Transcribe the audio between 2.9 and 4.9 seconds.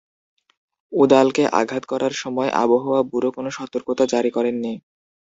Bureau কোন সতর্কতা জারি করেনি।